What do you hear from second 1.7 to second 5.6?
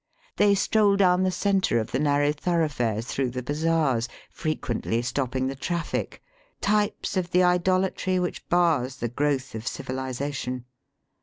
of the narrow thoroughfares through the bazaars, frequently stopping the